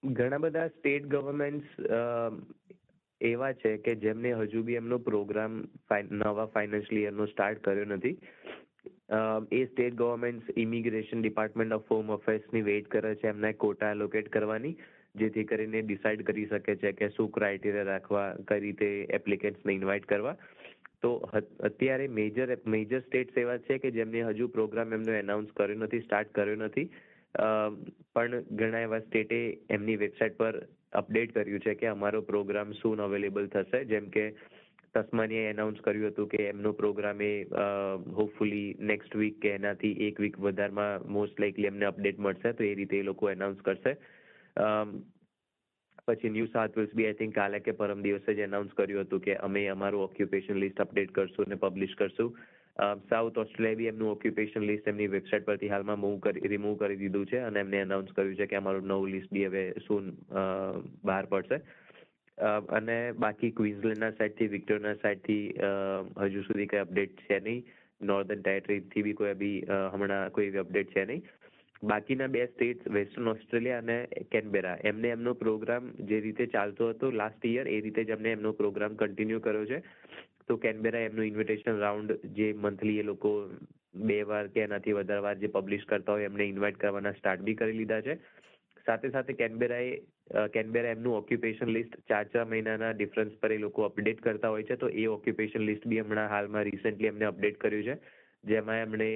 ઘણા 0.02 0.38
બધા 0.38 0.68
સ્ટેટ 0.68 1.06
ગવર્મેન્ટ્સ 1.06 1.76
એવા 3.28 3.52
છે 3.60 3.72
કે 3.84 3.94
જેમને 4.02 4.32
હજુ 4.40 4.62
બી 4.66 4.80
એમનો 4.80 4.98
પ્રોગ્રામ 5.08 5.62
નવા 6.22 6.50
ફાઇનાન્શિયલ 6.54 7.02
યરનો 7.02 7.26
સ્ટાર્ટ 7.32 7.62
કર્યો 7.68 7.88
નથી. 7.90 8.16
એ 9.52 9.62
state 9.70 9.96
government 10.00 10.50
immigration 10.64 11.22
department 11.22 11.76
of 11.78 11.88
home 11.94 12.12
અફેર્સની 12.16 12.66
wait 12.68 12.90
કરે 12.94 13.14
છે, 13.14 13.28
એમને 13.28 13.52
કોટા 13.64 13.94
એલોકેટ 13.96 14.28
કરવાની, 14.36 14.76
જેથી 15.20 15.48
કરીને 15.50 15.80
ડિસાઇડ 15.82 16.26
કરી 16.28 16.50
શકે 16.52 16.76
છે 16.82 16.92
કે 17.00 17.08
શું 17.16 17.32
ક્રાઇટેરિયા 17.38 17.90
રાખવા, 17.90 18.28
કઈ 18.48 18.60
રીતે 18.66 18.88
એપ્લિકેન્ટ્સને 19.18 19.76
ઇન્વાઇટ 19.78 20.06
કરવા. 20.12 20.36
તો 21.02 21.10
અત્યારે 21.68 22.06
મેજર 22.18 22.54
મેજર 22.74 23.00
સ્ટેટ્સ 23.00 23.42
એવા 23.42 23.58
છે 23.66 23.78
કે 23.78 23.90
જેમને 23.98 24.22
હજુ 24.28 24.46
પ્રોગ્રામ 24.54 24.94
એમનો 24.98 25.18
એનાઉન્સ 25.22 25.50
કર્યો 25.58 25.82
નથી 25.82 26.04
સ્ટાર્ટ 26.06 26.32
કર્યો 26.38 26.60
નથી. 26.60 26.88
પણ 28.14 28.48
ઘણા 28.58 28.86
એવા 28.86 29.04
સ્ટેટે 29.04 29.38
એમની 29.76 30.00
વેબસાઇટ 30.02 30.40
પર 30.40 30.56
અપડેટ 30.94 31.32
કર્યું 31.34 31.64
છે 31.64 31.74
કે 31.80 31.86
અમારો 31.92 32.20
પ્રોગ્રામ 32.32 32.72
સૂન 32.80 33.02
અવેલેબલ 33.06 33.48
થશે. 33.54 33.80
જેમ 33.92 34.10
કે 34.16 34.24
તસ્માનીએ 34.94 35.46
એનાઉન્સ 35.50 35.80
કર્યું 35.84 36.12
હતું 36.12 36.28
કે 36.32 36.42
એમનો 36.48 36.72
પ્રોગ્રામ 36.80 37.22
એ 37.28 37.32
હોપફુલી 38.18 38.76
નેક્સ્ટ 38.90 39.16
વીક 39.22 39.40
કે 39.42 39.54
એનાથી 39.58 39.94
એક 40.08 40.20
વીક 40.24 40.38
વધારમાં 40.46 41.08
મોસ્ટ 41.16 41.42
લાઇકલી 41.44 41.70
એમને 41.72 41.90
અપડેટ 41.90 42.22
મળશે. 42.26 42.52
તો 42.52 42.62
એ 42.64 42.74
રીતે 42.80 42.96
એ 43.00 43.08
લોકો 43.10 43.30
એનાઉન્સ 43.32 43.64
કરશે. 43.68 43.96
પછી 46.08 46.30
ન્યૂ 46.32 46.48
સાઉથ 46.52 46.76
વેલ્સ 46.78 46.94
બી 46.98 47.06
આઈ 47.08 47.18
થિંક 47.18 47.34
કાલે 47.34 47.58
કે 47.66 47.72
પરમ 47.80 48.02
દિવસે 48.06 48.30
જ 48.34 48.46
એનાઉન્સ 48.46 48.76
કર્યું 48.78 49.06
હતું 49.06 49.24
કે 49.26 49.36
અમે 49.48 49.62
અમારું 49.74 50.06
ઓક્યુપેશન 50.08 50.60
લિસ્ટ 50.62 50.84
અપડેટ 50.84 51.14
કરશું 51.18 51.50
અને 51.50 51.58
પબ્લિશ 51.62 51.94
કરશું. 52.00 52.34
સાઉથ 52.76 53.38
ઓસ્ટ્રેલિયા 53.38 54.10
ઓક્યુપેશન 54.10 54.66
લિસ્ટ 54.66 54.88
એમની 54.88 55.10
વેબસાઇટ 55.10 55.44
પરથી 55.44 55.68
હાલમાં 55.68 55.98
મૂવ 55.98 56.18
કરી 56.18 56.48
રિમૂવ 56.48 56.76
કરી 56.76 56.96
દીધું 56.96 57.26
છે 57.26 57.38
અને 57.38 57.60
એમને 57.60 57.80
એનાઉન્સ 57.80 58.12
કર્યું 58.12 58.36
છે 58.36 58.46
કે 58.46 58.56
અમારું 58.56 58.88
નવું 58.88 59.10
લિસ્ટ 59.10 59.32
બી 59.32 59.46
હવે 59.46 59.62
સૂન 59.86 60.10
બહાર 61.04 61.26
પડશે. 61.26 61.60
અને 62.68 62.96
બાકી 63.12 63.50
ક્વિન્સલેન્ડના 63.50 64.10
સાઇડથી 64.10 64.48
વિક્ટોરિયાના 64.48 65.02
સાઇડથી 65.02 65.44
હજુ 66.24 66.42
સુધી 66.42 66.66
કંઈ 66.66 66.78
અપડેટ 66.78 67.24
છે 67.30 67.40
નહીં. 67.40 67.64
નોર્ધન 68.00 68.42
ટેરેટરીથી 68.42 69.02
બી 69.02 69.14
કોઈ 69.14 69.34
બી 69.34 69.56
હમણાં 69.94 70.30
કોઈ 70.30 70.52
અપડેટ 70.56 70.94
છે 70.96 71.04
નહીં. 71.04 71.22
બાકીના 71.82 72.28
બે 72.28 72.46
સ્ટેટ્સ 72.46 72.90
વેસ્ટર્ન 72.90 73.28
ઓસ્ટ્રેલિયા 73.28 73.78
અને 73.78 74.24
કેનબેરા 74.32 74.76
એમને 74.84 75.08
એમનો 75.08 75.34
પ્રોગ્રામ 75.34 75.90
જે 76.10 76.20
રીતે 76.20 76.46
ચાલતો 76.46 76.88
હતો 76.88 77.10
લાસ્ટ 77.10 77.44
યર 77.46 77.68
એ 77.68 77.80
રીતે 77.86 78.04
જ 78.04 78.10
એમને 78.10 78.30
એમનો 78.32 78.52
પ્રોગ્રામ 78.52 78.96
કન્ટિન્યુ 78.96 79.40
કર્યો 79.40 79.66
છે. 79.66 79.80
તો 80.48 80.56
કેનબેરા 80.56 81.04
એમનું 81.08 81.26
ઇન્વિટેશન 81.26 81.78
રાઉન્ડ 81.78 82.16
જે 82.38 82.48
મંથલી 82.64 82.98
એ 82.98 83.02
લોકો 83.02 83.30
બે 84.08 84.18
વાર 84.22 84.46
કે 84.46 84.64
એનાથી 84.64 84.96
વધારે 84.98 85.26
વાર 85.26 85.36
જે 85.36 85.48
પબ્લિશ 85.48 85.84
કરતા 85.84 86.16
હોય 86.16 86.30
એમને 86.32 86.48
ઇન્વાઇટ 86.48 86.78
કરવાના 86.78 87.12
સ્ટાર્ટ 87.12 87.46
બી 87.48 87.54
કરી 87.54 87.78
લીધા 87.78 88.00
છે. 88.00 88.18
સાથે 88.86 89.08
સાથે 89.10 89.32
કેનબેરાએ 89.32 89.92
કેનબેરા 90.48 90.90
એમનું 90.90 91.16
ઓક્યુપેશન 91.16 91.72
લિસ્ટ 91.76 91.96
ચાર 92.08 92.24
ચાર 92.24 92.44
મહિનાના 92.46 92.92
ડિફરન્સ 92.92 93.38
પર 93.40 93.52
એ 93.52 93.58
લોકો 93.58 93.82
અપડેટ 93.82 94.20
કરતા 94.20 94.48
હોય 94.48 94.62
છે. 94.62 94.76
તો 94.76 94.88
એ 94.88 95.06
ઓક્યુપેશન 95.06 95.66
લિસ્ટ 95.70 95.86
બી 95.86 96.00
હમણાં 96.00 96.28
હાલમાં 96.28 96.68
રિસેન્ટલી 96.70 97.06
એમને 97.06 97.24
અપડેટ 97.24 97.58
કર્યું 97.58 97.84
છે. 97.84 97.96
જેમાં 98.44 98.76
એમણે 98.78 99.08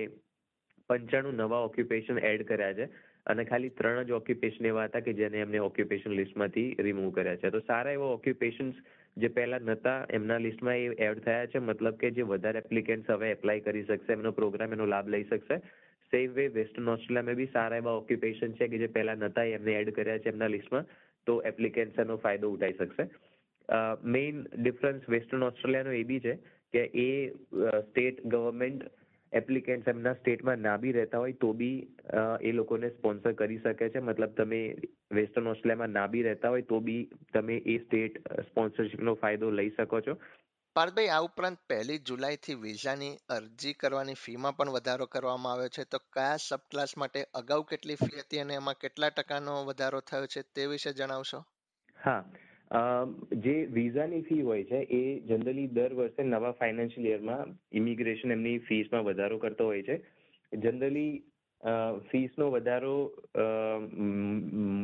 પંચાણું 0.90 1.34
નવા 1.34 1.64
ઓક્યુપેશન 1.68 2.18
એડ 2.30 2.46
કર્યા 2.46 2.72
છે. 2.72 2.88
અને 3.28 3.44
ખાલી 3.44 3.74
ત્રણ 3.78 4.02
જ 4.02 4.14
ઓક્યુપેશન 4.18 4.66
એવા 4.66 4.84
હતા 4.84 5.04
કે 5.06 5.12
જેને 5.20 5.38
એમને 5.38 5.58
ઓક્યુપેશન 5.64 6.12
લિસ્ટમાંથી 6.12 6.68
રિમૂવ 6.86 7.10
કર્યા 7.10 7.36
છે. 7.36 7.50
તો 7.50 7.60
સારા 7.66 7.96
એવા 7.98 8.14
ઓક્યુપેશન્સ 8.18 8.76
જે 9.16 9.28
પહેલા 9.36 9.58
નહોતા 9.60 9.98
એમના 10.10 10.38
લિસ્ટમાં 10.38 10.78
એ 10.78 10.86
એડ 11.06 11.20
થયા 11.26 11.46
છે. 11.46 11.58
મતલબ 11.60 12.00
કે 12.00 12.10
જે 12.10 12.28
વધારે 12.32 12.58
એપ્લિકેન્ટ્સ 12.58 13.10
હવે 13.10 13.30
એપ્લાય 13.30 13.60
કરી 13.60 13.84
શકશે, 13.84 14.12
એમનો 14.12 14.32
પ્રોગ્રામ 14.32 14.72
એનો 14.72 14.86
લાભ 14.86 15.08
લઈ 15.08 15.24
શકશે. 15.24 15.58
સેમ 16.12 16.32
વે 16.32 16.44
વેસ્ટર્ન 16.48 16.88
ઓસ્ટ્રેલિયામાં 16.88 17.36
બી 17.36 17.50
સારા 17.52 17.80
એવા 17.82 17.96
ઓક્યુપેશન 18.00 18.52
છે 18.52 18.68
કે 18.68 18.78
જે 18.78 18.88
પહેલા 18.92 19.14
નહોતા 19.14 19.48
એમને 19.56 19.72
એડ 19.80 19.90
કર્યા 19.90 20.18
છે 20.18 20.30
એમના 20.30 20.54
લિસ્ટમાં 20.54 20.86
તો 21.26 21.34
એપ્લિકેન્ટ્સ 21.50 21.98
એનો 21.98 22.16
ફાયદો 22.16 22.52
ઉઠાઈ 22.52 22.78
શકશે. 22.78 23.04
મેઇન 24.14 24.46
ડિફરન્સ 24.56 25.08
વેસ્ટર્ન 25.08 25.42
ઓસ્ટ્રેલિયાનો 25.42 25.92
એ 25.92 26.04
બી 26.04 26.20
છે 26.20 26.34
કે 26.74 26.82
એ 27.02 27.10
સ્ટેટ 27.82 28.24
ગવર્મેન્ટ 28.26 28.88
એપ્લિકેન્ટ્સ 29.32 29.88
એમના 29.88 30.14
સ્ટેટમાં 30.14 30.58
ના 30.58 30.76
બી 30.76 30.92
રહેતા 30.92 31.18
હોય 31.18 31.32
તો 31.32 31.52
બી 31.52 31.76
એ 32.42 32.52
લોકોને 32.52 32.88
સ્પોન્સર 32.90 33.32
કરી 33.32 33.58
શકે 33.58 33.88
છે. 33.88 34.00
મતલબ 34.00 34.34
તમે 34.34 34.60
વેસ્ટર્ન 35.12 35.46
ઓસ્ટ્રેલિયામાં 35.46 35.90
ના 35.90 36.06
બી 36.06 36.22
રહેતા 36.22 36.48
હોય 36.48 36.62
તો 36.62 36.80
બી 36.80 37.02
તમે 37.34 37.56
એ 37.66 37.78
સ્ટેટ 37.78 38.18
સ્પોન્સરશિપનો 38.42 39.14
ફાયદો 39.14 39.50
લઈ 39.50 39.70
શકો 39.70 40.00
છો. 40.00 40.16
પાર્થભાઈ 40.76 41.08
આ 41.08 41.20
ઉપરાંત 41.20 41.58
પહેલી 41.68 41.98
જુલાઈથી 42.08 42.54
વિઝાની 42.54 43.14
અરજી 43.28 43.72
કરવાની 43.72 44.14
ફીમાં 44.14 44.56
પણ 44.56 44.70
વધારો 44.70 45.06
કરવામાં 45.06 45.52
આવ્યો 45.52 45.68
છે. 45.68 45.84
તો 45.84 45.98
કયા 46.12 46.36
સબ 46.38 46.60
ક્લાસ 46.70 46.96
માટે 46.96 47.24
અગાઉ 47.34 47.62
કેટલી 47.64 47.94
ફી 47.94 48.20
હતી 48.20 48.38
અને 48.38 48.54
એમાં 48.54 48.80
કેટલા 48.80 49.08
ટકાનો 49.10 49.56
વધારો 49.64 50.00
થયો 50.00 50.26
છે 50.26 50.42
તે 50.54 50.66
વિશે 50.66 50.92
જણાવશો? 50.92 51.40
હા. 51.98 52.22
જે 52.70 53.56
વિઝાની 53.72 54.22
ફી 54.22 54.42
હોય 54.42 54.64
છે, 54.64 54.80
એ 54.90 55.02
જનરલી 55.28 55.72
દર 55.72 55.94
વર્ષે 55.94 56.22
નવા 56.24 56.52
ફાઇનાન્શિયલ 56.52 57.10
યરમાં 57.10 57.56
ઇમિગ્રેશન 57.72 58.32
એમની 58.32 58.58
ફીસમાં 58.68 59.04
વધારો 59.04 59.38
કરતો 59.38 59.64
હોય 59.66 59.82
છે. 59.82 59.96
જનરલી 60.52 61.12
ફીસનો 62.10 62.50
વધારો 62.50 62.96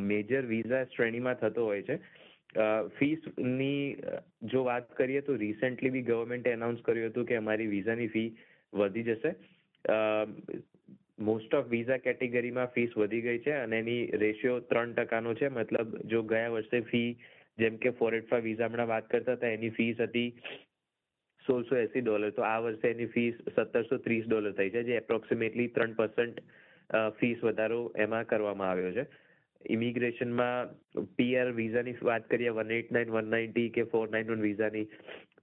મેજર 0.09 0.43
વિઝા 0.45 0.83
શ્રેણીમાં 0.95 1.41
થતો 1.41 1.65
હોય 1.65 1.83
છે. 1.83 1.99
ફીસની 2.97 3.81
જો 4.43 4.63
વાત 4.63 4.89
કરીએ 4.97 5.21
તો 5.21 5.37
રિસેન્ટલી 5.37 5.93
બી 5.95 6.07
ગવર્મેન્ટે 6.09 6.49
એનાઉન્સ 6.51 6.81
કર્યું 6.81 7.11
હતું 7.11 7.25
કે 7.25 7.35
અમારી 7.35 7.67
વિઝાની 7.67 8.13
ફી 8.15 8.29
વધી 8.73 9.03
જશે. 9.03 9.31
મોસ્ટ 11.19 11.53
ઓફ 11.53 11.67
વિઝા 11.69 12.01
કેટેગરીમાં 12.05 12.73
ફીસ 12.75 12.97
વધી 12.97 13.21
ગઈ 13.21 13.39
છે 13.45 13.53
અને 13.53 13.79
એની 13.79 14.03
રેશિયો 14.25 14.59
ત્રણ 14.69 14.93
ટકાનો 14.93 15.33
છે. 15.35 15.49
મતલબ, 15.49 15.89
જો 16.11 16.23
ગયા 16.23 16.53
વર્ષે 16.57 16.81
ફી 16.91 17.09
જેમ 17.57 17.77
કે 17.83 17.91
ફોર 17.99 18.13
એટ 18.13 18.29
ફાઈવ 18.29 18.47
વિઝા 18.49 18.69
હમણાં 18.69 18.91
વાત 18.93 19.11
કરતા 19.11 19.35
હતા, 19.37 19.51
એની 19.57 19.75
ફીસ 19.77 20.01
હતી 20.07 20.29
સોળસો 21.45 21.77
એસી 21.77 22.01
ડોલર 22.01 22.31
તો 22.35 22.43
આ 22.43 22.61
વર્ષે 22.61 22.93
એની 22.93 23.11
ફીસ 23.15 23.35
સત્તરસો 23.53 23.99
ત્રીસ 24.05 24.25
ડોલર 24.27 24.55
થઈ 24.57 24.71
છે, 24.73 24.83
જે 24.83 24.97
એપ્રોક્સિમેટલી 25.01 25.73
ત્રણ 25.75 25.95
પર્સન્ટ 25.99 26.41
ફીસ 27.19 27.39
વધારો 27.41 27.79
એમાં 27.95 28.25
કરવામાં 28.25 28.71
આવ્યો 28.71 28.93
છે. 28.97 29.05
ઇમિગ્રેશનમાં 29.65 30.73
પીઆર 31.17 31.49
વિઝાની 31.59 31.97
વાત 32.09 32.27
કરીએ 32.29 32.51
one 32.53 32.71
eight 32.71 32.91
nine 32.91 33.13
one 33.15 33.31
ninety 33.33 33.69
કે 33.77 33.85
ફોર 33.93 34.09
નાઇન 34.09 34.27
વન 34.31 34.43
વિઝાની 34.47 34.85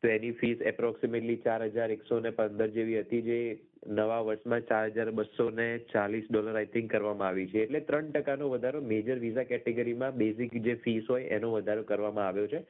તો 0.01 0.11
એની 0.17 0.37
ફીસ 0.41 0.61
એપ્રોક્સિમેટલી 0.73 1.41
ચાર 1.47 1.63
હજાર 1.69 1.91
એકસો 1.97 2.21
ને 2.21 2.31
પંદર 2.39 2.71
જેવી 2.77 3.03
હતી, 3.03 3.23
જે 3.29 3.39
નવા 3.87 4.21
વર્ષમાં 4.21 4.61
ચાર 4.61 4.91
હજાર 4.91 5.11
બસો 5.11 5.51
ને 5.51 5.79
ચાલીસ 5.79 6.25
ડોલર 6.31 6.57
આઈ 6.57 6.67
થિંક 6.67 6.91
કરવામાં 6.91 7.29
આવી 7.29 7.47
છે. 7.47 7.59
એટલે 7.63 7.81
ત્રણ 7.81 8.11
ટકાનો 8.11 8.49
વધારો 8.49 8.81
મેજર 8.81 9.19
વિઝા 9.19 9.43
કેટેગરીમાં 9.43 10.13
બેઝિક 10.13 10.63
જે 10.65 10.75
ફીસ 10.75 11.05
હોય 11.11 11.25
એનો 11.25 11.53
વધારો 11.53 11.83
કરવામાં 11.83 12.27
આવ્યો 12.27 12.47
છે. 12.47 12.67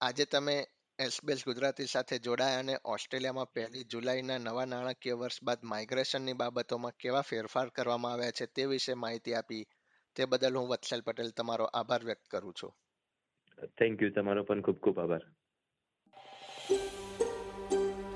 આજે 0.00 0.24
તમે 0.24 0.66
એસબીએસ 0.98 1.44
ગુજરાતી 1.44 1.84
સાથે 1.84 2.18
જોડાયા 2.18 2.58
અને 2.58 2.76
ઓસ્ટ્રેલિયામાં 2.84 3.46
પહેલી 3.54 3.84
જુલાઈના 3.84 4.38
નવા 4.38 4.64
નાણાકીય 4.64 5.14
વર્ષ 5.14 5.44
બાદ 5.44 5.58
માઇગ્રેશનની 5.62 6.32
બાબતોમાં 6.32 6.92
કેવા 7.00 7.20
ફેરફાર 7.20 7.68
કરવામાં 7.68 8.12
આવ્યા 8.12 8.30
છે 8.30 8.46
તે 8.46 8.66
વિશે 8.66 8.94
માહિતી 8.94 9.34
આપી. 9.34 9.64
તે 10.16 10.24
બદલ 10.24 10.56
હું 10.56 10.68
વત્સલ 10.68 11.00
પટેલ 11.00 11.30
તમારો 11.30 11.64
આભાર 11.64 12.04
વ્યક્ત 12.04 12.26
કરું 12.30 12.54
છું. 12.62 12.74
થેન્ક 13.78 14.02
યુ 14.02 14.10
તમારો 14.10 14.44
પણ 14.44 14.60
ખૂબ 14.60 14.78
ખૂબ 14.78 15.00
આભાર. 15.00 15.20